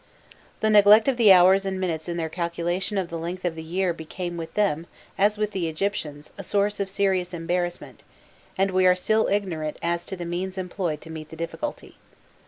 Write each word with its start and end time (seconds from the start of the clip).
The 0.61 0.71
neglect 0.71 1.07
of 1.07 1.15
the 1.17 1.31
hours 1.31 1.63
and 1.63 1.79
minutes 1.79 2.09
in 2.09 2.17
their 2.17 2.27
calculation 2.27 2.97
of 2.97 3.09
the 3.09 3.19
length 3.19 3.45
of 3.45 3.53
the 3.53 3.61
year 3.61 3.93
became 3.93 4.35
with 4.35 4.55
them, 4.55 4.87
as 5.15 5.37
with 5.37 5.51
the 5.51 5.67
Egyptians, 5.67 6.31
a 6.39 6.43
source 6.43 6.79
of 6.79 6.89
serious 6.89 7.35
embarrassment, 7.35 8.01
and 8.57 8.71
we 8.71 8.87
are 8.87 8.95
still 8.95 9.27
ignorant 9.27 9.77
as 9.83 10.03
to 10.07 10.15
the 10.17 10.25
means 10.25 10.57
employed 10.57 11.01
to 11.01 11.11
meet 11.11 11.29
the 11.29 11.35
difficulty. 11.35 11.97